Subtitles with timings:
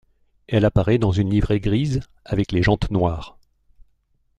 [0.47, 3.37] Elle apparaît dans une livrée grise, avec les jantes noires.